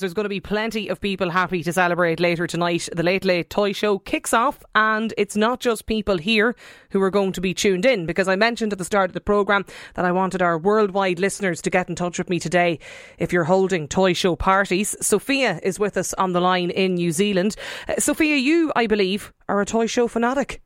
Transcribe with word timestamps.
There's 0.00 0.14
going 0.14 0.24
to 0.24 0.30
be 0.30 0.40
plenty 0.40 0.88
of 0.88 1.00
people 1.00 1.30
happy 1.30 1.62
to 1.62 1.72
celebrate 1.72 2.20
later 2.20 2.46
tonight. 2.46 2.88
The 2.94 3.02
Late 3.02 3.24
Late 3.24 3.50
Toy 3.50 3.72
Show 3.72 3.98
kicks 3.98 4.32
off, 4.32 4.62
and 4.74 5.12
it's 5.18 5.36
not 5.36 5.60
just 5.60 5.86
people 5.86 6.16
here 6.16 6.56
who 6.90 7.02
are 7.02 7.10
going 7.10 7.32
to 7.32 7.40
be 7.40 7.52
tuned 7.52 7.84
in 7.84 8.06
because 8.06 8.26
I 8.26 8.36
mentioned 8.36 8.72
at 8.72 8.78
the 8.78 8.84
start 8.84 9.10
of 9.10 9.14
the 9.14 9.20
programme 9.20 9.66
that 9.94 10.04
I 10.04 10.12
wanted 10.12 10.40
our 10.40 10.58
worldwide 10.58 11.18
listeners 11.18 11.60
to 11.62 11.70
get 11.70 11.88
in 11.88 11.96
touch 11.96 12.18
with 12.18 12.30
me 12.30 12.40
today 12.40 12.78
if 13.18 13.32
you're 13.32 13.44
holding 13.44 13.88
toy 13.88 14.14
show 14.14 14.36
parties. 14.36 14.96
Sophia 15.00 15.60
is 15.62 15.78
with 15.78 15.96
us 15.96 16.14
on 16.14 16.32
the 16.32 16.40
line 16.40 16.70
in 16.70 16.94
New 16.94 17.12
Zealand. 17.12 17.56
Uh, 17.86 17.96
Sophia, 17.98 18.36
you, 18.36 18.72
I 18.74 18.86
believe, 18.86 19.32
are 19.48 19.60
a 19.60 19.66
toy 19.66 19.86
show 19.86 20.08
fanatic. 20.08 20.62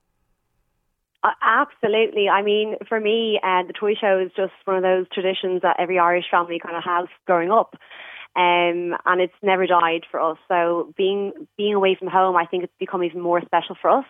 Uh, 1.24 1.30
absolutely. 1.42 2.28
I 2.28 2.42
mean, 2.42 2.76
for 2.88 3.00
me, 3.00 3.40
uh, 3.42 3.62
the 3.66 3.72
toy 3.72 3.94
show 4.00 4.18
is 4.18 4.30
just 4.36 4.52
one 4.64 4.76
of 4.76 4.82
those 4.82 5.06
traditions 5.12 5.62
that 5.62 5.76
every 5.80 5.98
Irish 5.98 6.26
family 6.30 6.60
kind 6.64 6.76
of 6.76 6.84
has 6.84 7.08
growing 7.26 7.50
up 7.50 7.74
um, 8.36 8.96
and 9.06 9.20
it's 9.20 9.34
never 9.42 9.66
died 9.66 10.02
for 10.10 10.20
us. 10.20 10.38
So 10.48 10.92
being 10.96 11.32
being 11.56 11.74
away 11.74 11.96
from 11.98 12.08
home, 12.08 12.36
I 12.36 12.46
think 12.46 12.64
it's 12.64 12.72
become 12.78 13.04
even 13.04 13.20
more 13.20 13.40
special 13.44 13.76
for 13.80 13.90
us. 13.90 14.06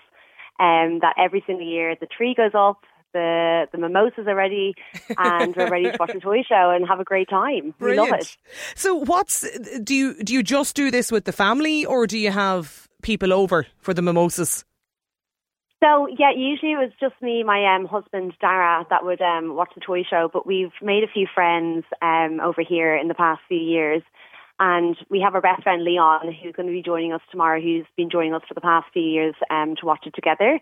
Um, 0.59 1.01
that 1.01 1.17
every 1.19 1.43
single 1.47 1.67
year 1.67 1.97
the 1.99 2.07
tree 2.07 2.35
goes 2.35 2.53
up, 2.55 2.85
the 3.13 3.67
the 3.73 3.79
mimosas 3.79 4.27
are 4.27 4.35
ready, 4.35 4.75
and 5.17 5.55
we're 5.57 5.71
ready 5.71 5.91
to 5.91 5.97
watch 5.99 6.13
the 6.13 6.21
toy 6.21 6.43
show 6.47 6.71
and 6.71 6.87
have 6.87 7.01
a 7.01 7.05
great 7.05 7.29
time. 7.29 7.75
Brilliant. 7.79 8.07
We 8.07 8.11
love 8.13 8.21
it. 8.21 8.37
So, 8.75 8.95
what's 8.95 9.47
do 9.81 9.95
you 9.95 10.23
do 10.23 10.33
you 10.35 10.43
just 10.43 10.77
do 10.77 10.91
this 10.91 11.11
with 11.11 11.25
the 11.25 11.33
family, 11.33 11.85
or 11.85 12.07
do 12.07 12.19
you 12.19 12.31
have 12.31 12.89
people 13.03 13.33
over 13.33 13.67
for 13.79 13.95
the 13.95 14.03
mimosas? 14.03 14.65
So 15.85 16.09
yeah, 16.19 16.31
usually 16.35 16.73
it 16.73 16.79
was 16.79 16.93
just 16.99 17.15
me, 17.21 17.43
my 17.43 17.77
um, 17.77 17.85
husband 17.85 18.33
Dara, 18.41 18.87
that 18.89 19.05
would 19.05 19.21
um, 19.21 19.55
watch 19.55 19.71
the 19.75 19.83
toy 19.83 20.03
show. 20.09 20.31
But 20.33 20.47
we've 20.47 20.73
made 20.81 21.05
a 21.05 21.13
few 21.13 21.27
friends 21.33 21.85
um, 22.01 22.41
over 22.41 22.63
here 22.67 22.97
in 22.97 23.09
the 23.09 23.15
past 23.15 23.43
few 23.49 23.59
years, 23.59 24.03
and 24.59 24.97
we 25.11 25.21
have 25.21 25.35
our 25.35 25.43
best 25.43 25.63
friend 25.63 25.85
Leon, 25.85 26.33
who's 26.43 26.55
going 26.55 26.69
to 26.69 26.73
be 26.73 26.81
joining 26.81 27.13
us 27.13 27.21
tomorrow. 27.31 27.61
Who's 27.61 27.85
been 27.99 28.09
joining 28.09 28.33
us 28.33 28.41
for 28.49 28.55
the 28.55 28.63
past 28.63 28.87
few 28.95 29.03
years 29.03 29.35
um, 29.51 29.75
to 29.77 29.85
watch 29.85 30.07
it 30.07 30.15
together. 30.15 30.59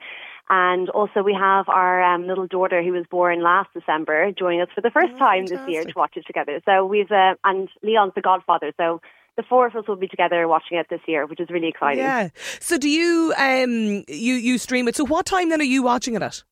And 0.51 0.89
also 0.91 1.23
we 1.23 1.35
have 1.39 1.69
our 1.69 2.03
um, 2.03 2.27
little 2.27 2.49
daughter 2.49 2.83
who 2.83 2.93
was 2.93 3.05
born 3.09 3.45
last 3.45 3.69
December 3.75 4.33
joining 4.33 4.61
us 4.61 4.69
for 4.75 4.81
the 4.81 4.91
first 4.91 5.13
Oh, 5.15 5.19
time 5.19 5.47
this 5.47 5.61
year 5.69 5.85
to 5.85 5.93
watch 5.95 6.17
it 6.17 6.27
together. 6.27 6.61
So 6.65 6.85
we've 6.85 7.13
uh, 7.13 7.35
and 7.45 7.69
Leon's 7.85 8.15
the 8.17 8.23
godfather, 8.23 8.73
so 8.77 9.01
the 9.37 9.43
four 9.49 9.67
of 9.67 9.75
us 9.77 9.85
will 9.89 9.97
be 9.97 10.09
together 10.09 10.47
watching 10.47 10.79
it 10.79 10.87
this 10.91 11.01
year, 11.07 11.27
which 11.27 11.41
is 11.41 11.49
really 11.51 11.69
exciting. 11.69 11.99
Yeah. 12.01 12.29
So, 12.61 12.79
do 12.79 12.89
you 12.89 13.33
um 13.39 14.05
you 14.09 14.35
you 14.35 14.59
stream 14.59 14.89
it? 14.89 14.97
So, 14.97 15.05
what 15.05 15.27
time 15.27 15.49
then 15.51 15.61
are 15.61 15.65
you 15.65 15.83
watching 15.83 16.15
it 16.15 16.23
at? 16.23 16.43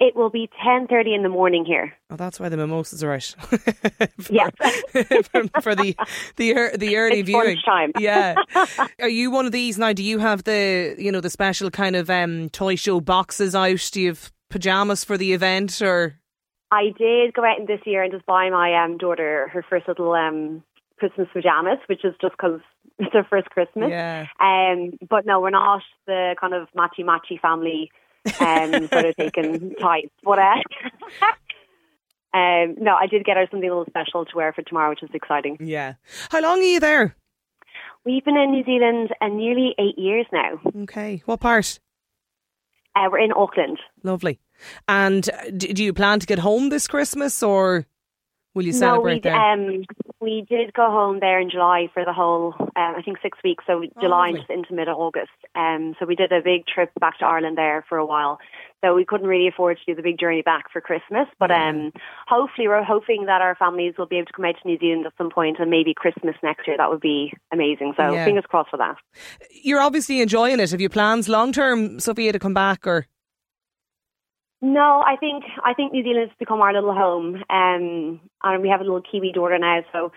It 0.00 0.14
will 0.14 0.30
be 0.30 0.48
ten 0.64 0.86
thirty 0.86 1.12
in 1.12 1.24
the 1.24 1.28
morning 1.28 1.64
here. 1.64 1.92
Oh, 2.08 2.14
that's 2.16 2.38
why 2.38 2.48
the 2.48 2.56
mimosas 2.56 3.02
are 3.02 3.12
out. 3.14 3.22
for, 4.20 4.32
Yes. 4.32 4.50
for, 4.92 5.60
for 5.60 5.74
the 5.74 5.96
the 6.36 6.70
the 6.78 6.96
early 6.96 7.20
It's 7.20 7.26
viewing. 7.26 7.58
time. 7.66 7.90
Yeah. 7.98 8.36
Are 9.00 9.08
you 9.08 9.32
one 9.32 9.44
of 9.44 9.50
these 9.50 9.76
now? 9.76 9.92
Do 9.92 10.04
you 10.04 10.20
have 10.20 10.44
the 10.44 10.94
you 10.98 11.10
know 11.10 11.20
the 11.20 11.30
special 11.30 11.68
kind 11.72 11.96
of 11.96 12.08
um 12.10 12.48
toy 12.50 12.76
show 12.76 13.00
boxes 13.00 13.56
out? 13.56 13.88
Do 13.90 14.00
you 14.00 14.08
have 14.10 14.32
pajamas 14.50 15.02
for 15.02 15.18
the 15.18 15.32
event 15.32 15.82
or? 15.82 16.14
I 16.70 16.90
did 16.98 17.32
go 17.34 17.44
out 17.44 17.58
in 17.58 17.66
this 17.66 17.80
year 17.86 18.02
and 18.04 18.12
just 18.12 18.26
buy 18.26 18.50
my 18.50 18.84
um, 18.84 18.98
daughter 18.98 19.48
her 19.52 19.64
first 19.68 19.88
little 19.88 20.12
um, 20.12 20.62
Christmas 20.98 21.28
pajamas, 21.32 21.78
which 21.86 22.04
is 22.04 22.14
just 22.20 22.32
because 22.32 22.60
it's 22.98 23.12
her 23.12 23.26
first 23.28 23.50
Christmas. 23.50 23.90
Yeah. 23.90 24.26
Um, 24.40 24.92
but 25.08 25.26
no, 25.26 25.40
we're 25.40 25.50
not 25.50 25.82
the 26.06 26.34
kind 26.40 26.54
of 26.54 26.68
matchy 26.76 27.04
matchy 27.04 27.40
family 27.40 27.90
um, 28.40 28.88
sort 28.92 29.06
of 29.06 29.16
taking 29.16 29.74
types. 29.74 30.10
But 30.22 30.38
uh, 30.38 30.62
um, 32.38 32.76
no, 32.78 32.94
I 32.94 33.06
did 33.08 33.24
get 33.24 33.36
her 33.36 33.46
something 33.50 33.68
a 33.68 33.72
little 33.72 33.86
special 33.88 34.24
to 34.24 34.36
wear 34.36 34.52
for 34.52 34.62
tomorrow, 34.62 34.90
which 34.90 35.02
is 35.02 35.10
exciting. 35.14 35.58
Yeah. 35.60 35.94
How 36.30 36.40
long 36.40 36.58
are 36.60 36.62
you 36.62 36.80
there? 36.80 37.16
We've 38.04 38.24
been 38.24 38.36
in 38.36 38.52
New 38.52 38.64
Zealand 38.64 39.10
uh, 39.20 39.28
nearly 39.28 39.74
eight 39.78 39.98
years 39.98 40.26
now. 40.32 40.60
Okay. 40.82 41.22
What 41.26 41.40
part? 41.40 41.78
Uh, 42.96 43.08
we're 43.10 43.20
in 43.20 43.32
Auckland. 43.32 43.78
Lovely. 44.02 44.40
And 44.88 45.28
uh, 45.30 45.50
do 45.56 45.84
you 45.84 45.92
plan 45.92 46.18
to 46.20 46.26
get 46.26 46.38
home 46.38 46.68
this 46.68 46.86
Christmas 46.86 47.42
or 47.42 47.86
will 48.54 48.64
you 48.64 48.72
celebrate 48.72 49.24
no, 49.24 49.30
there? 49.30 49.40
Um, 49.40 49.84
we 50.20 50.44
did 50.48 50.72
go 50.72 50.90
home 50.90 51.20
there 51.20 51.40
in 51.40 51.48
July 51.48 51.88
for 51.94 52.04
the 52.04 52.12
whole, 52.12 52.54
um, 52.58 52.94
I 52.96 53.02
think, 53.04 53.18
six 53.22 53.38
weeks. 53.44 53.64
So 53.66 53.82
July 54.00 54.30
lovely. 54.30 54.46
into 54.48 54.74
mid 54.74 54.88
August. 54.88 55.30
Um, 55.54 55.94
so 55.98 56.06
we 56.06 56.16
did 56.16 56.32
a 56.32 56.42
big 56.42 56.66
trip 56.66 56.90
back 56.98 57.18
to 57.18 57.26
Ireland 57.26 57.56
there 57.56 57.84
for 57.88 57.98
a 57.98 58.06
while. 58.06 58.38
So 58.84 58.94
we 58.94 59.04
couldn't 59.04 59.26
really 59.26 59.48
afford 59.48 59.78
to 59.78 59.84
do 59.86 59.94
the 59.96 60.02
big 60.02 60.18
journey 60.18 60.42
back 60.42 60.72
for 60.72 60.80
Christmas. 60.80 61.26
But 61.38 61.50
um, 61.50 61.92
hopefully, 62.26 62.68
we're 62.68 62.82
hoping 62.82 63.26
that 63.26 63.42
our 63.42 63.54
families 63.54 63.94
will 63.98 64.06
be 64.06 64.16
able 64.16 64.26
to 64.26 64.32
come 64.32 64.44
out 64.44 64.54
to 64.60 64.68
New 64.68 64.78
Zealand 64.78 65.06
at 65.06 65.12
some 65.18 65.30
point 65.30 65.58
and 65.60 65.70
maybe 65.70 65.94
Christmas 65.94 66.34
next 66.42 66.66
year. 66.66 66.76
That 66.76 66.90
would 66.90 67.00
be 67.00 67.32
amazing. 67.52 67.94
So 67.96 68.12
Yeah. 68.12 68.24
fingers 68.24 68.44
crossed 68.48 68.70
for 68.70 68.76
that. 68.76 68.96
You're 69.50 69.80
obviously 69.80 70.20
enjoying 70.20 70.60
it. 70.60 70.70
Have 70.70 70.80
you 70.80 70.88
plans 70.88 71.28
long 71.28 71.52
term, 71.52 72.00
Sophia, 72.00 72.32
to 72.32 72.38
come 72.38 72.54
back 72.54 72.86
or? 72.86 73.06
No, 74.60 75.02
I 75.06 75.16
think 75.16 75.44
I 75.64 75.74
think 75.74 75.92
New 75.92 76.02
Zealand's 76.02 76.32
become 76.38 76.60
our 76.60 76.72
little 76.72 76.94
home, 76.94 77.36
um, 77.48 78.20
and 78.42 78.62
we 78.62 78.68
have 78.68 78.80
a 78.80 78.84
little 78.84 79.02
Kiwi 79.02 79.32
daughter 79.32 79.58
now, 79.58 79.82
so 79.92 80.10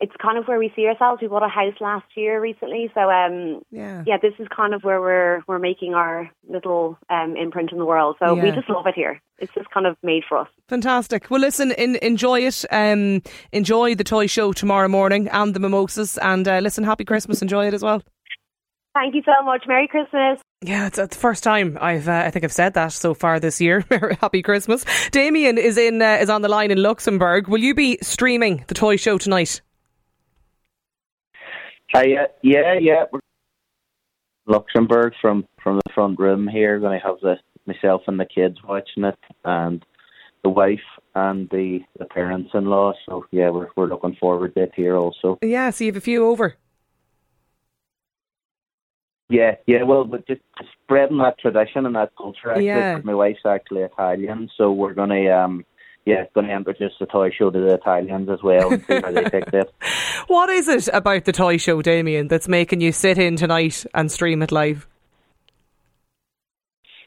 it's 0.00 0.12
kind 0.20 0.38
of 0.38 0.46
where 0.46 0.58
we 0.58 0.72
see 0.74 0.86
ourselves. 0.86 1.20
We 1.20 1.28
bought 1.28 1.42
a 1.42 1.48
house 1.48 1.74
last 1.80 2.06
year 2.16 2.40
recently, 2.40 2.90
so 2.94 3.10
um, 3.10 3.62
Yeah. 3.70 4.02
yeah, 4.06 4.16
this 4.16 4.32
is 4.38 4.48
kind 4.54 4.72
of 4.74 4.82
where 4.82 5.00
we're 5.00 5.42
we're 5.46 5.58
making 5.58 5.94
our 5.94 6.30
little 6.48 6.98
um, 7.10 7.36
imprint 7.36 7.72
in 7.72 7.78
the 7.78 7.84
world. 7.84 8.16
So 8.18 8.34
we 8.34 8.50
just 8.52 8.70
love 8.70 8.86
it 8.86 8.94
here. 8.94 9.20
It's 9.38 9.52
just 9.54 9.70
kind 9.70 9.86
of 9.86 9.96
made 10.02 10.22
for 10.28 10.38
us. 10.38 10.48
Fantastic. 10.68 11.30
Well, 11.30 11.40
listen, 11.40 11.72
in, 11.72 11.96
enjoy 11.96 12.40
it. 12.40 12.64
Um, 12.70 13.22
enjoy 13.52 13.94
the 13.94 14.04
toy 14.04 14.26
show 14.26 14.52
tomorrow 14.52 14.88
morning 14.88 15.28
and 15.28 15.52
the 15.52 15.60
mimosas. 15.60 16.16
And 16.18 16.46
uh, 16.46 16.60
listen, 16.60 16.84
happy 16.84 17.04
Christmas. 17.04 17.42
Enjoy 17.42 17.66
it 17.66 17.74
as 17.74 17.82
well. 17.82 18.02
Thank 18.94 19.14
you 19.14 19.22
so 19.24 19.44
much. 19.44 19.64
Merry 19.66 19.86
Christmas. 19.88 20.40
Yeah, 20.62 20.88
it's, 20.88 20.98
it's 20.98 21.16
the 21.16 21.20
first 21.20 21.42
time 21.42 21.78
I've 21.80 22.06
uh, 22.06 22.22
I 22.26 22.30
think 22.30 22.44
I've 22.44 22.52
said 22.52 22.74
that 22.74 22.92
so 22.92 23.14
far 23.14 23.40
this 23.40 23.62
year. 23.62 23.82
happy 24.20 24.42
Christmas. 24.42 24.84
Damien 25.10 25.56
is 25.56 25.78
in 25.78 26.02
uh, 26.02 26.18
is 26.20 26.28
on 26.28 26.42
the 26.42 26.48
line 26.48 26.70
in 26.70 26.82
Luxembourg. 26.82 27.48
Will 27.48 27.60
you 27.60 27.74
be 27.74 27.98
streaming 28.02 28.64
the 28.66 28.74
toy 28.74 28.96
show 28.96 29.16
tonight? 29.16 29.62
Hi, 31.94 32.14
uh, 32.14 32.26
yeah, 32.42 32.74
yeah. 32.78 33.04
We're 33.10 33.20
Luxembourg 34.46 35.14
from 35.18 35.46
from 35.62 35.76
the 35.76 35.92
front 35.94 36.18
room 36.18 36.46
here. 36.46 36.78
Going 36.78 37.00
to 37.00 37.06
have 37.06 37.20
the 37.22 37.36
myself 37.64 38.02
and 38.06 38.20
the 38.20 38.26
kids 38.26 38.58
watching 38.62 39.04
it, 39.04 39.18
and 39.46 39.82
the 40.44 40.50
wife 40.50 40.78
and 41.14 41.48
the 41.48 41.80
the 41.98 42.04
parents-in-law. 42.04 42.92
So 43.06 43.24
yeah, 43.30 43.48
we're 43.48 43.68
we're 43.76 43.86
looking 43.86 44.16
forward 44.16 44.54
to 44.56 44.64
it 44.64 44.72
here 44.76 44.96
also. 44.96 45.38
Yeah, 45.40 45.70
so 45.70 45.84
you 45.84 45.88
have 45.88 45.96
a 45.96 46.02
few 46.02 46.26
over. 46.26 46.56
Yeah, 49.30 49.54
yeah. 49.66 49.84
Well, 49.84 50.04
but 50.04 50.26
just 50.26 50.42
spreading 50.84 51.18
that 51.18 51.38
tradition 51.38 51.86
and 51.86 51.94
that 51.94 52.10
culture. 52.18 52.50
Actually, 52.50 52.66
Yeah. 52.66 53.00
my 53.02 53.14
wife's 53.14 53.46
actually 53.46 53.82
Italian, 53.82 54.50
so 54.56 54.72
we're 54.72 54.92
gonna 54.94 55.30
um. 55.30 55.64
Yeah, 56.06 56.24
going 56.34 56.46
to 56.46 56.54
introduce 56.54 56.94
the 56.98 57.04
toy 57.04 57.30
show 57.30 57.50
to 57.50 57.60
the 57.60 57.74
Italians 57.74 58.30
as 58.30 58.42
well 58.42 58.72
and 58.72 58.82
see 58.86 59.00
how 59.02 59.12
they 59.12 59.22
take 59.24 59.48
it. 59.52 59.70
What 60.28 60.48
is 60.48 60.66
it 60.66 60.88
about 60.94 61.26
the 61.26 61.30
toy 61.30 61.58
show, 61.58 61.82
Damien, 61.82 62.26
that's 62.26 62.48
making 62.48 62.80
you 62.80 62.90
sit 62.90 63.18
in 63.18 63.36
tonight 63.36 63.84
and 63.92 64.10
stream 64.10 64.40
it 64.40 64.50
live? 64.50 64.88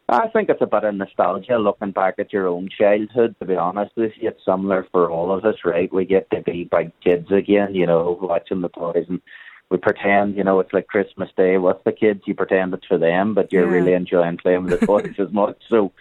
I 0.08 0.28
think 0.28 0.50
it's 0.50 0.62
a 0.62 0.68
bit 0.68 0.84
of 0.84 0.94
nostalgia 0.94 1.58
looking 1.58 1.90
back 1.92 2.16
at 2.20 2.32
your 2.32 2.48
own 2.48 2.70
childhood, 2.70 3.36
to 3.40 3.46
be 3.46 3.56
honest 3.56 3.94
with 3.98 4.12
you. 4.22 4.30
It's 4.30 4.46
similar 4.46 4.86
for 4.92 5.10
all 5.10 5.32
of 5.36 5.44
us, 5.44 5.56
right? 5.66 5.92
We 5.92 6.06
get 6.06 6.30
to 6.30 6.42
be 6.42 6.66
big 6.66 6.92
kids 7.04 7.32
again, 7.32 7.74
you 7.74 7.88
know, 7.88 8.18
watching 8.22 8.62
the 8.62 8.70
toys 8.70 9.06
and 9.10 9.22
we 9.70 9.78
pretend, 9.78 10.36
you 10.36 10.44
know, 10.44 10.60
it's 10.60 10.74
like 10.74 10.88
Christmas 10.88 11.30
Day 11.36 11.58
with 11.58 11.78
the 11.84 11.92
kids. 11.92 12.22
You 12.26 12.36
pretend 12.36 12.74
it's 12.74 12.86
for 12.86 12.98
them, 12.98 13.34
but 13.34 13.52
you're 13.52 13.66
Yeah. 13.66 13.72
really 13.72 13.94
enjoying 13.94 14.38
playing 14.38 14.64
with 14.64 14.80
the 14.80 14.86
toys 14.86 15.16
as 15.20 15.32
much. 15.32 15.58
So, 15.70 15.92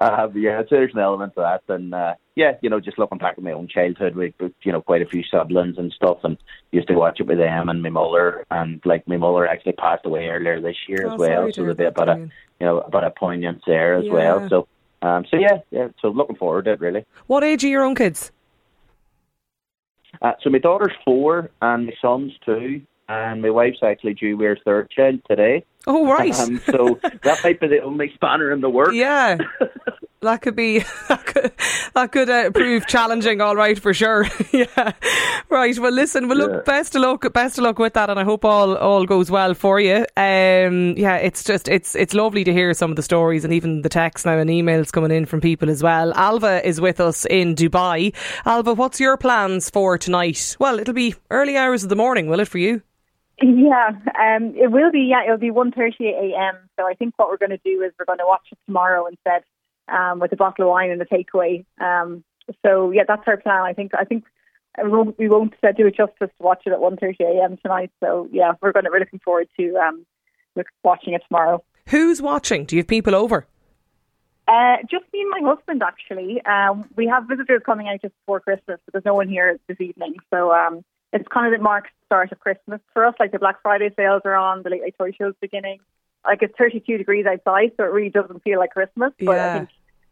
uh, 0.00 0.28
yeah, 0.34 0.60
so 0.62 0.66
there's 0.70 0.94
an 0.94 1.00
element 1.00 1.34
to 1.34 1.40
that. 1.40 1.62
And, 1.74 1.92
uh, 1.94 2.14
yeah, 2.34 2.52
you 2.62 2.70
know, 2.70 2.80
just 2.80 2.98
looking 2.98 3.18
back 3.18 3.34
at 3.36 3.44
my 3.44 3.52
own 3.52 3.68
childhood, 3.68 4.16
we, 4.16 4.32
you 4.62 4.72
know, 4.72 4.80
quite 4.80 5.02
a 5.02 5.06
few 5.06 5.22
siblings 5.22 5.76
and 5.76 5.92
stuff 5.92 6.18
and 6.24 6.38
used 6.72 6.88
to 6.88 6.94
watch 6.94 7.20
it 7.20 7.26
with 7.26 7.36
them 7.38 7.68
and 7.68 7.82
my 7.82 7.90
mother. 7.90 8.46
And, 8.50 8.80
like, 8.86 9.06
my 9.06 9.18
mother 9.18 9.46
actually 9.46 9.72
passed 9.72 10.06
away 10.06 10.28
earlier 10.28 10.60
this 10.60 10.76
year 10.88 11.06
Oh, 11.06 11.12
as 11.12 11.18
well. 11.18 11.52
so 11.52 11.60
there'll 11.62 11.74
be 11.74 11.84
a 11.84 11.90
that, 11.90 11.96
bit 11.96 12.08
of, 12.08 12.18
you 12.18 12.66
know, 12.66 12.80
a 12.80 12.90
bit 12.90 13.04
of 13.04 13.14
poignance 13.16 13.62
there 13.66 13.96
as 13.96 14.06
Yeah. 14.06 14.12
well. 14.12 14.48
So, 14.48 14.68
um, 15.02 15.26
so 15.30 15.36
yeah, 15.36 15.58
yeah. 15.70 15.88
So 16.00 16.08
looking 16.08 16.36
forward 16.36 16.64
to 16.66 16.72
it 16.72 16.80
really. 16.80 17.04
What 17.26 17.44
age 17.44 17.64
are 17.64 17.68
your 17.68 17.84
own 17.84 17.94
kids? 17.94 18.32
Uh, 20.22 20.32
so 20.42 20.50
my 20.50 20.58
daughter's 20.58 20.92
four 21.04 21.50
and 21.62 21.86
my 21.86 21.92
son's 22.02 22.32
two, 22.44 22.82
and 23.10 23.42
my 23.42 23.50
wife's 23.50 23.82
actually 23.82 24.14
due 24.14 24.38
her 24.38 24.56
third 24.64 24.88
child 24.90 25.20
today. 25.28 25.64
Oh, 25.86 26.06
right. 26.06 26.38
Um, 26.38 26.60
so 26.60 27.00
that 27.22 27.40
might 27.42 27.58
be 27.58 27.66
the 27.66 27.80
only 27.80 28.12
spanner 28.14 28.52
in 28.52 28.60
the 28.60 28.70
works. 28.70 28.94
yeah. 28.94 29.38
that 30.20 30.42
could 30.42 30.54
be 30.54 30.78
that 31.08 31.24
could, 31.26 31.52
that 31.94 32.12
could 32.12 32.30
uh, 32.30 32.50
prove 32.50 32.86
challenging. 32.86 33.40
All 33.40 33.56
right, 33.56 33.78
for 33.78 33.92
sure. 33.92 34.26
yeah, 34.52 34.92
right. 35.48 35.76
Well, 35.78 35.90
listen. 35.90 36.28
Well, 36.28 36.38
look. 36.38 36.52
Yeah. 36.52 36.60
Best 36.64 36.94
of 36.94 37.02
luck. 37.02 37.32
Best 37.32 37.58
of 37.58 37.64
luck 37.64 37.78
with 37.78 37.94
that, 37.94 38.10
and 38.10 38.20
I 38.20 38.24
hope 38.24 38.44
all 38.44 38.76
all 38.76 39.06
goes 39.06 39.30
well 39.30 39.54
for 39.54 39.80
you. 39.80 40.04
Um, 40.16 40.94
yeah, 40.96 41.16
it's 41.16 41.42
just 41.42 41.68
it's 41.68 41.96
it's 41.96 42.14
lovely 42.14 42.44
to 42.44 42.52
hear 42.52 42.72
some 42.74 42.90
of 42.90 42.96
the 42.96 43.02
stories 43.02 43.44
and 43.44 43.52
even 43.52 43.82
the 43.82 43.88
texts 43.88 44.24
now 44.24 44.38
and 44.38 44.50
emails 44.50 44.92
coming 44.92 45.10
in 45.10 45.26
from 45.26 45.40
people 45.40 45.68
as 45.70 45.82
well. 45.82 46.12
Alva 46.14 46.66
is 46.66 46.80
with 46.80 47.00
us 47.00 47.24
in 47.26 47.54
Dubai. 47.54 48.14
Alva, 48.44 48.74
what's 48.74 49.00
your 49.00 49.16
plans 49.16 49.70
for 49.70 49.98
tonight? 49.98 50.56
Well, 50.60 50.78
it'll 50.78 50.94
be 50.94 51.14
early 51.30 51.56
hours 51.56 51.82
of 51.82 51.88
the 51.88 51.96
morning, 51.96 52.26
will 52.28 52.40
it 52.40 52.48
for 52.48 52.58
you? 52.58 52.82
Yeah, 53.42 53.92
um, 54.18 54.54
it 54.56 54.70
will 54.70 54.90
be. 54.90 55.08
Yeah, 55.10 55.24
it'll 55.24 55.38
be 55.38 55.50
1.30 55.50 56.00
a.m. 56.00 56.56
So 56.78 56.86
I 56.86 56.94
think 56.94 57.14
what 57.16 57.28
we're 57.28 57.38
going 57.38 57.50
to 57.50 57.60
do 57.64 57.82
is 57.82 57.92
we're 57.98 58.04
going 58.04 58.18
to 58.18 58.26
watch 58.26 58.46
it 58.52 58.58
tomorrow 58.66 59.06
instead 59.06 59.44
um, 59.88 60.20
with 60.20 60.32
a 60.32 60.36
bottle 60.36 60.66
of 60.66 60.70
wine 60.70 60.90
and 60.90 61.00
a 61.00 61.06
takeaway. 61.06 61.64
Um, 61.80 62.22
so 62.64 62.90
yeah, 62.90 63.04
that's 63.06 63.22
our 63.26 63.36
plan. 63.36 63.62
I 63.62 63.72
think 63.72 63.92
I 63.98 64.04
think 64.04 64.24
we 64.82 64.90
won't, 64.90 65.18
we 65.18 65.28
won't 65.28 65.54
uh, 65.62 65.72
do 65.72 65.86
it 65.86 65.96
justice 65.96 66.30
to 66.36 66.42
watch 66.42 66.62
it 66.66 66.72
at 66.72 66.78
1.30 66.78 67.20
a.m. 67.20 67.56
tonight. 67.62 67.90
So 68.00 68.28
yeah, 68.30 68.52
we're 68.60 68.72
going 68.72 68.84
to 68.84 68.90
we're 68.90 69.00
looking 69.00 69.20
forward 69.20 69.48
to 69.58 69.76
um, 69.76 70.06
watching 70.84 71.14
it 71.14 71.22
tomorrow. 71.28 71.62
Who's 71.88 72.20
watching? 72.20 72.66
Do 72.66 72.76
you 72.76 72.80
have 72.80 72.88
people 72.88 73.14
over? 73.14 73.46
Uh, 74.46 74.78
just 74.90 75.04
me 75.12 75.20
and 75.20 75.30
my 75.30 75.48
husband, 75.48 75.82
actually. 75.82 76.42
Um, 76.44 76.88
we 76.96 77.06
have 77.06 77.28
visitors 77.28 77.62
coming 77.64 77.88
out 77.88 78.02
just 78.02 78.14
before 78.20 78.40
Christmas, 78.40 78.80
but 78.84 78.92
there's 78.92 79.04
no 79.04 79.14
one 79.14 79.28
here 79.28 79.58
this 79.68 79.80
evening. 79.80 80.16
So 80.32 80.52
um, 80.52 80.84
it's 81.12 81.26
kind 81.28 81.46
of 81.46 81.52
it 81.52 81.62
marks 81.62 81.90
the 82.00 82.06
start 82.06 82.32
of 82.32 82.40
Christmas 82.40 82.80
for 82.92 83.04
us. 83.04 83.14
Like 83.18 83.32
the 83.32 83.38
Black 83.38 83.62
Friday 83.62 83.90
sales 83.96 84.22
are 84.24 84.36
on, 84.36 84.62
the 84.62 84.70
late 84.70 84.82
night 84.82 84.94
toy 84.98 85.12
show's 85.12 85.34
beginning. 85.40 85.80
Like 86.24 86.42
it's 86.42 86.54
32 86.58 86.98
degrees 86.98 87.26
outside, 87.26 87.72
so 87.76 87.84
it 87.84 87.92
really 87.92 88.10
doesn't 88.10 88.42
feel 88.42 88.58
like 88.58 88.70
Christmas. 88.70 89.12
But 89.18 89.32
yeah. 89.32 89.54
I 89.54 89.58
think 89.58 89.68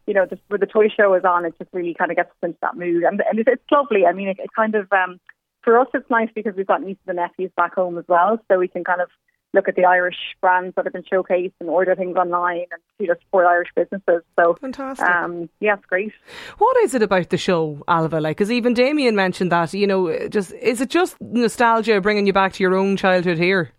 you 0.09 0.15
know, 0.15 0.25
just 0.25 0.41
where 0.47 0.57
the 0.57 0.65
toy 0.65 0.89
show 0.89 1.13
is 1.13 1.23
on, 1.23 1.45
it 1.45 1.53
just 1.59 1.69
really 1.71 1.93
kind 1.93 2.09
of 2.09 2.17
gets 2.17 2.31
us 2.31 2.35
into 2.41 2.57
that 2.63 2.75
mood, 2.75 3.03
and, 3.03 3.21
and 3.29 3.39
it's, 3.39 3.47
it's 3.47 3.71
lovely. 3.71 4.07
I 4.07 4.11
mean, 4.11 4.27
it, 4.27 4.37
it 4.39 4.49
kind 4.55 4.73
of 4.73 4.91
um, 4.91 5.19
for 5.61 5.79
us, 5.79 5.87
it's 5.93 6.09
nice 6.09 6.29
because 6.33 6.55
we've 6.55 6.65
got 6.65 6.81
nieces 6.81 7.03
and 7.05 7.17
nephews 7.17 7.51
back 7.55 7.75
home 7.75 7.95
as 7.99 8.05
well, 8.07 8.39
so 8.47 8.57
we 8.57 8.67
can 8.67 8.83
kind 8.83 9.01
of 9.01 9.09
look 9.53 9.67
at 9.67 9.75
the 9.75 9.85
Irish 9.85 10.17
brands 10.41 10.75
that 10.75 10.85
have 10.85 10.93
been 10.93 11.03
showcased 11.03 11.53
and 11.59 11.69
order 11.69 11.95
things 11.95 12.15
online 12.15 12.65
and 12.71 12.81
you 12.99 13.07
know 13.07 13.15
support 13.25 13.45
Irish 13.45 13.69
businesses. 13.75 14.21
So 14.39 14.55
fantastic. 14.55 15.07
Um, 15.07 15.49
yeah, 15.59 15.75
it's 15.75 15.85
great. 15.85 16.13
What 16.57 16.77
is 16.83 16.93
it 16.93 17.01
about 17.01 17.29
the 17.29 17.37
show, 17.37 17.83
Alva? 17.87 18.19
Like, 18.19 18.37
because 18.37 18.51
even 18.51 18.73
Damien 18.73 19.15
mentioned 19.15 19.51
that. 19.51 19.73
You 19.73 19.87
know, 19.87 20.27
just 20.29 20.53
is 20.53 20.81
it 20.81 20.89
just 20.89 21.19
nostalgia 21.21 22.01
bringing 22.01 22.27
you 22.27 22.33
back 22.33 22.53
to 22.53 22.63
your 22.63 22.75
own 22.75 22.97
childhood 22.97 23.37
here? 23.37 23.71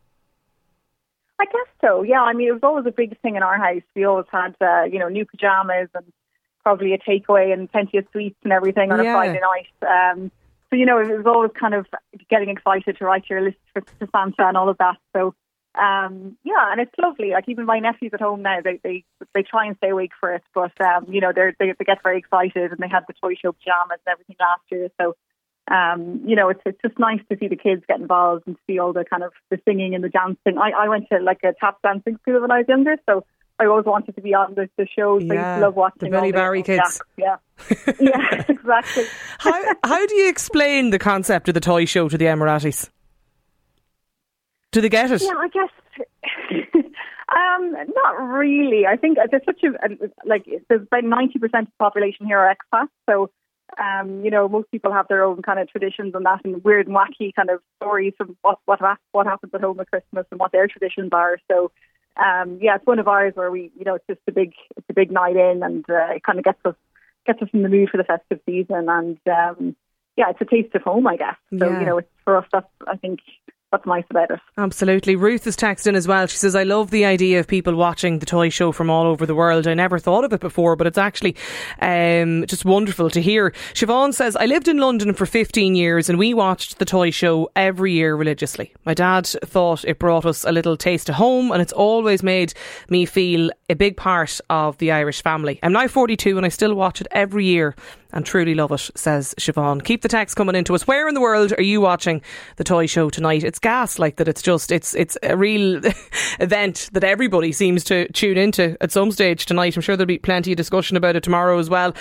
I 1.40 1.44
guess 1.46 1.74
so. 1.80 2.02
Yeah, 2.02 2.20
I 2.20 2.34
mean, 2.34 2.48
it 2.48 2.52
was 2.52 2.62
always 2.62 2.84
a 2.86 2.92
big 2.92 3.18
thing 3.20 3.36
in 3.36 3.42
our 3.42 3.56
house. 3.56 3.82
We 3.96 4.04
always 4.04 4.26
had, 4.30 4.54
uh, 4.60 4.84
you 4.84 4.98
know, 4.98 5.08
new 5.08 5.24
pajamas 5.24 5.88
and 5.94 6.04
probably 6.62 6.92
a 6.92 6.98
takeaway 6.98 7.52
and 7.52 7.70
plenty 7.70 7.96
of 7.96 8.04
sweets 8.12 8.36
and 8.44 8.52
everything 8.52 8.92
on 8.92 9.02
yeah. 9.02 9.12
a 9.12 9.14
Friday 9.14 9.40
night. 9.40 10.12
Um, 10.12 10.30
so 10.68 10.76
you 10.76 10.86
know, 10.86 10.98
it 10.98 11.16
was 11.16 11.26
always 11.26 11.50
kind 11.58 11.74
of 11.74 11.86
getting 12.28 12.48
excited 12.48 12.96
to 12.98 13.04
write 13.04 13.24
your 13.28 13.40
list 13.40 13.56
for, 13.72 13.82
for 13.98 14.08
Santa 14.12 14.46
and 14.46 14.56
all 14.56 14.68
of 14.68 14.78
that. 14.78 14.98
So 15.16 15.34
um, 15.74 16.36
yeah, 16.44 16.72
and 16.72 16.80
it's 16.80 16.94
lovely. 16.98 17.30
Like 17.30 17.48
even 17.48 17.64
my 17.66 17.78
nephews 17.78 18.12
at 18.12 18.20
home 18.20 18.42
now, 18.42 18.58
they 18.62 18.80
they 18.82 19.04
they 19.34 19.42
try 19.42 19.66
and 19.66 19.76
stay 19.76 19.90
awake 19.90 20.12
for 20.18 20.34
it, 20.34 20.42
but 20.54 20.72
um, 20.80 21.06
you 21.08 21.20
know, 21.20 21.32
they 21.34 21.52
they 21.58 21.72
they 21.78 21.84
get 21.84 22.02
very 22.02 22.18
excited 22.18 22.72
and 22.72 22.78
they 22.80 22.88
had 22.88 23.04
the 23.06 23.14
toy 23.22 23.34
show 23.34 23.52
pajamas 23.52 24.00
and 24.06 24.12
everything 24.12 24.36
last 24.40 24.62
year. 24.70 24.88
So 25.00 25.14
um, 25.70 26.20
you 26.26 26.34
know, 26.34 26.48
it's 26.48 26.60
it's 26.66 26.80
just 26.82 26.98
nice 26.98 27.20
to 27.30 27.38
see 27.38 27.46
the 27.46 27.56
kids 27.56 27.82
get 27.86 28.00
involved 28.00 28.44
and 28.46 28.56
see 28.66 28.78
all 28.78 28.92
the 28.92 29.04
kind 29.04 29.22
of 29.22 29.32
the 29.50 29.58
singing 29.64 29.94
and 29.94 30.02
the 30.02 30.08
dancing. 30.08 30.58
I, 30.58 30.70
I 30.70 30.88
went 30.88 31.08
to 31.12 31.18
like 31.18 31.40
a 31.44 31.54
tap 31.60 31.78
dancing 31.82 32.18
school 32.22 32.40
when 32.40 32.50
I 32.50 32.58
was 32.58 32.66
younger, 32.68 32.96
so 33.08 33.24
I 33.60 33.66
always 33.66 33.86
wanted 33.86 34.16
to 34.16 34.20
be 34.20 34.34
on 34.34 34.54
the, 34.54 34.68
the 34.76 34.88
shows. 34.98 35.22
Yeah, 35.22 35.32
I 35.32 35.36
used 35.36 35.60
to 35.60 35.66
love 35.66 35.76
watching 35.76 36.10
the 36.10 36.16
Billy 36.16 36.32
Barry 36.32 36.64
kids. 36.64 37.00
Yeah, 37.16 37.36
yeah, 38.00 38.44
exactly. 38.48 39.04
how 39.38 39.62
how 39.84 40.06
do 40.06 40.14
you 40.16 40.28
explain 40.28 40.90
the 40.90 40.98
concept 40.98 41.48
of 41.48 41.54
the 41.54 41.60
toy 41.60 41.84
show 41.84 42.08
to 42.08 42.18
the 42.18 42.24
Emiratis? 42.24 42.90
Do 44.72 44.80
they 44.80 44.88
get 44.88 45.10
it? 45.10 45.22
Yeah, 45.22 45.34
I 45.36 45.48
guess. 45.48 45.70
um, 46.84 47.72
not 47.94 48.20
really. 48.20 48.86
I 48.86 48.96
think 48.96 49.18
there's 49.30 49.44
such 49.44 49.62
a 49.64 50.08
like 50.24 50.46
there's 50.68 50.82
about 50.82 51.04
ninety 51.04 51.38
percent 51.38 51.68
of 51.68 51.72
the 51.72 51.84
population 51.84 52.26
here 52.26 52.38
are 52.38 52.54
expats, 52.54 52.88
so 53.08 53.30
um, 53.78 54.24
you 54.24 54.30
know, 54.30 54.48
most 54.48 54.70
people 54.70 54.92
have 54.92 55.08
their 55.08 55.24
own 55.24 55.42
kind 55.42 55.58
of 55.58 55.68
traditions 55.68 56.14
and 56.14 56.24
that, 56.24 56.44
and 56.44 56.62
weird 56.64 56.86
and 56.86 56.96
wacky 56.96 57.34
kind 57.34 57.50
of 57.50 57.60
stories 57.76 58.14
from 58.16 58.36
what 58.42 58.58
what 58.64 58.80
what 59.12 59.26
happens 59.26 59.52
at 59.54 59.60
home 59.60 59.78
at 59.80 59.90
Christmas 59.90 60.26
and 60.30 60.40
what 60.40 60.52
their 60.52 60.66
traditions 60.66 61.10
are. 61.12 61.38
So, 61.50 61.70
um, 62.16 62.58
yeah, 62.60 62.76
it's 62.76 62.86
one 62.86 62.98
of 62.98 63.08
ours 63.08 63.32
where 63.34 63.50
we, 63.50 63.70
you 63.78 63.84
know, 63.84 63.94
it's 63.94 64.06
just 64.08 64.20
a 64.28 64.32
big, 64.32 64.52
it's 64.76 64.86
a 64.88 64.94
big 64.94 65.10
night 65.10 65.36
in, 65.36 65.62
and 65.62 65.84
uh, 65.88 66.14
it 66.14 66.22
kind 66.22 66.38
of 66.38 66.44
gets 66.44 66.58
us 66.64 66.74
gets 67.26 67.42
us 67.42 67.48
in 67.52 67.62
the 67.62 67.68
mood 67.68 67.90
for 67.90 67.98
the 67.98 68.04
festive 68.04 68.40
season, 68.46 68.88
and 68.88 69.18
um, 69.28 69.76
yeah, 70.16 70.30
it's 70.30 70.40
a 70.40 70.44
taste 70.44 70.74
of 70.74 70.82
home, 70.82 71.06
I 71.06 71.16
guess. 71.16 71.36
So, 71.56 71.68
yeah. 71.68 71.80
you 71.80 71.86
know, 71.86 71.98
it's 71.98 72.08
for 72.24 72.36
us. 72.38 72.46
That's 72.52 72.66
I 72.86 72.96
think 72.96 73.20
what's 73.70 73.86
nice 73.86 74.04
about 74.10 74.30
it. 74.30 74.40
Absolutely. 74.58 75.16
Ruth 75.16 75.46
is 75.46 75.56
texting 75.56 75.94
as 75.94 76.06
well. 76.06 76.26
She 76.26 76.36
says, 76.36 76.54
I 76.54 76.64
love 76.64 76.90
the 76.90 77.04
idea 77.04 77.40
of 77.40 77.46
people 77.46 77.74
watching 77.74 78.18
the 78.18 78.26
toy 78.26 78.48
show 78.48 78.72
from 78.72 78.90
all 78.90 79.06
over 79.06 79.24
the 79.24 79.34
world. 79.34 79.66
I 79.66 79.74
never 79.74 79.98
thought 79.98 80.24
of 80.24 80.32
it 80.32 80.40
before, 80.40 80.76
but 80.76 80.86
it's 80.86 80.98
actually 80.98 81.36
um, 81.80 82.44
just 82.46 82.64
wonderful 82.64 83.10
to 83.10 83.22
hear. 83.22 83.52
Siobhan 83.74 84.12
says, 84.12 84.36
I 84.36 84.46
lived 84.46 84.68
in 84.68 84.78
London 84.78 85.14
for 85.14 85.24
15 85.24 85.74
years 85.74 86.08
and 86.08 86.18
we 86.18 86.34
watched 86.34 86.78
the 86.78 86.84
toy 86.84 87.10
show 87.10 87.50
every 87.56 87.92
year 87.92 88.16
religiously. 88.16 88.74
My 88.84 88.94
dad 88.94 89.26
thought 89.26 89.84
it 89.84 89.98
brought 89.98 90.26
us 90.26 90.44
a 90.44 90.52
little 90.52 90.76
taste 90.76 91.08
of 91.08 91.14
home 91.14 91.52
and 91.52 91.62
it's 91.62 91.72
always 91.72 92.22
made 92.22 92.52
me 92.88 93.06
feel 93.06 93.50
a 93.68 93.74
big 93.74 93.96
part 93.96 94.40
of 94.50 94.78
the 94.78 94.92
Irish 94.92 95.22
family. 95.22 95.60
I'm 95.62 95.72
now 95.72 95.86
42 95.86 96.36
and 96.36 96.44
I 96.44 96.50
still 96.50 96.74
watch 96.74 97.00
it 97.00 97.06
every 97.12 97.46
year 97.46 97.76
and 98.12 98.24
truly 98.24 98.54
love 98.54 98.72
it, 98.72 98.90
says 98.94 99.34
Siobhan. 99.38 99.84
Keep 99.84 100.02
the 100.02 100.08
text 100.08 100.36
coming 100.36 100.54
into 100.54 100.74
us. 100.74 100.86
Where 100.86 101.08
in 101.08 101.14
the 101.14 101.20
world 101.20 101.52
are 101.52 101.62
you 101.62 101.80
watching 101.80 102.22
the 102.56 102.64
toy 102.64 102.86
show 102.86 103.10
tonight? 103.10 103.44
It's 103.44 103.58
gas 103.58 103.98
like 103.98 104.16
that. 104.16 104.28
It's 104.28 104.42
just, 104.42 104.72
it's, 104.72 104.94
it's 104.94 105.16
a 105.22 105.36
real 105.36 105.80
event 106.40 106.90
that 106.92 107.04
everybody 107.04 107.52
seems 107.52 107.84
to 107.84 108.10
tune 108.12 108.38
into 108.38 108.76
at 108.80 108.92
some 108.92 109.10
stage 109.12 109.46
tonight. 109.46 109.76
I'm 109.76 109.82
sure 109.82 109.96
there'll 109.96 110.06
be 110.06 110.18
plenty 110.18 110.52
of 110.52 110.56
discussion 110.56 110.96
about 110.96 111.16
it 111.16 111.22
tomorrow 111.22 111.58
as 111.58 111.70
well. 111.70 111.94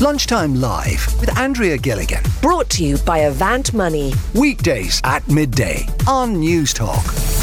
Lunchtime 0.00 0.54
Live 0.54 1.20
with 1.20 1.36
Andrea 1.38 1.76
Gilligan. 1.76 2.22
Brought 2.40 2.70
to 2.70 2.84
you 2.84 2.96
by 2.98 3.18
Avant 3.18 3.74
Money. 3.74 4.14
Weekdays 4.34 5.00
at 5.04 5.28
midday 5.28 5.86
on 6.08 6.36
Newstalk. 6.36 7.39